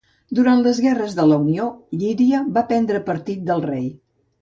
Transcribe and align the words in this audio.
Durant 0.37 0.63
les 0.67 0.79
guerres 0.85 1.13
de 1.19 1.27
la 1.33 1.37
Unió, 1.45 1.69
Llíria 2.01 2.43
va 2.59 2.67
prendre 2.75 3.07
partit 3.15 3.49
del 3.53 3.67
rei. 3.73 3.91